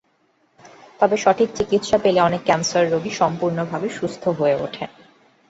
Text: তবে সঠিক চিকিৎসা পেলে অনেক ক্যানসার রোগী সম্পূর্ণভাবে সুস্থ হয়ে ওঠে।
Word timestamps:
তবে 0.99 1.15
সঠিক 1.17 1.49
চিকিৎসা 1.55 1.97
পেলে 1.97 2.19
অনেক 2.21 2.41
ক্যানসার 2.45 2.85
রোগী 2.91 3.11
সম্পূর্ণভাবে 3.11 3.87
সুস্থ 3.89 4.23
হয়ে 4.29 4.55
ওঠে। 4.61 4.83